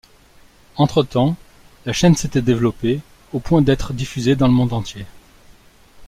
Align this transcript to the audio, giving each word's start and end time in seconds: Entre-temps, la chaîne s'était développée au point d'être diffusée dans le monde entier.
Entre-temps, 0.77 1.35
la 1.85 1.93
chaîne 1.93 2.15
s'était 2.15 2.41
développée 2.41 3.01
au 3.33 3.39
point 3.39 3.61
d'être 3.61 3.93
diffusée 3.93 4.35
dans 4.35 4.47
le 4.47 4.53
monde 4.53 4.73
entier. 4.73 5.05